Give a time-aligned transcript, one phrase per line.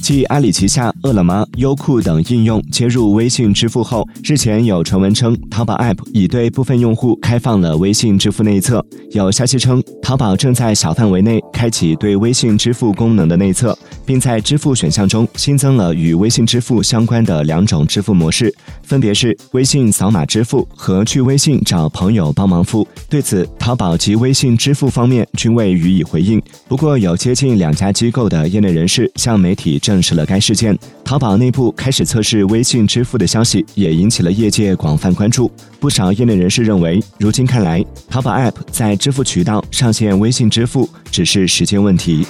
[0.00, 8.84] 继阿里旗下饿了么、优酷等应用接入微信支付后，日前有传闻称，淘宝 App 已对部分用户开放了微信支付内测。
[9.12, 22.86] 有消息称，淘宝正在小范围内开启对微信支付功能的内测，并在支付选项中新增了与微信支付相关的两种支付模式，分别是微信扫码支付和去微信找朋友帮忙付。
[23.08, 26.42] 对此，淘宝及微信支付方面均未予以回应。
[26.68, 30.02] 不过，有接近两家机构的业内人士向媒体证。
[30.02, 35.48] 实了该事件，淘宝内部开始测试微信支付的消息也引起了业界广泛关注。
[35.78, 42.26] 不少业内人士认为，如今看来，淘宝 App 在支付渠道上线微信支付只是时间问题。